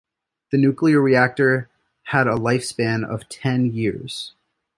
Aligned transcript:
The 0.51 0.57
nuclear 0.57 0.99
reactor 0.99 1.69
had 2.05 2.25
a 2.25 2.31
lifespan 2.33 3.07
of 3.07 3.29
ten 3.29 3.71
years. 3.71 4.33